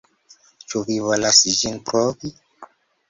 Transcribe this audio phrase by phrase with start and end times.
[0.71, 2.33] Ĉu vi volas ĝin provi?